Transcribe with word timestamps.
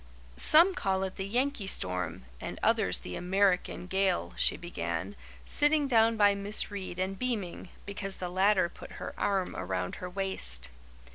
"Some 0.37 0.73
call 0.73 1.03
it 1.03 1.15
the 1.17 1.27
'Yankee 1.27 1.67
Storm,' 1.67 2.25
and 2.41 2.59
others 2.63 3.01
the 3.01 3.15
'American 3.15 3.85
Gale,'" 3.85 4.33
she 4.35 4.57
began, 4.57 5.15
sitting 5.45 5.87
down 5.87 6.17
by 6.17 6.33
Miss 6.33 6.71
Reade 6.71 6.97
and 6.97 7.19
beaming, 7.19 7.69
because 7.85 8.15
the 8.15 8.27
latter 8.27 8.67
put 8.67 8.93
her 8.93 9.13
arm 9.15 9.55
around 9.55 9.97
her 9.97 10.09
waist. 10.09 10.69